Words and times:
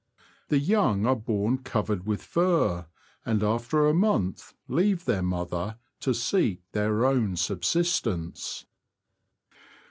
The 0.47 0.57
young 0.57 1.05
are 1.05 1.15
born 1.15 1.59
covered 1.59 2.07
with 2.07 2.23
fur, 2.23 2.87
and 3.23 3.43
after 3.43 3.85
a 3.85 3.93
month 3.93 4.55
leave 4.67 5.05
their 5.05 5.21
mother 5.21 5.77
to 5.99 6.15
seek 6.15 6.63
their 6.71 7.05
own 7.05 7.35
subsistence. 7.35 8.65